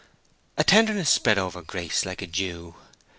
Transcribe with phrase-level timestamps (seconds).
[0.57, 2.73] A tenderness spread over Grace like a dew.